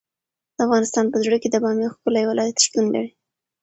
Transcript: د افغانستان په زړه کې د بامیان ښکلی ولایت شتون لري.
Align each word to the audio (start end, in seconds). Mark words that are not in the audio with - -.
د 0.55 0.57
افغانستان 0.65 1.05
په 1.11 1.17
زړه 1.23 1.37
کې 1.41 1.49
د 1.51 1.55
بامیان 1.63 1.93
ښکلی 1.95 2.23
ولایت 2.27 2.57
شتون 2.65 2.85
لري. 2.95 3.11